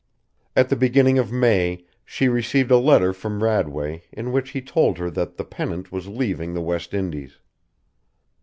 [0.55, 4.97] At the beginning of May she received a letter from Radway in which he told
[4.97, 7.37] her that the Pennant was leaving the West Indies.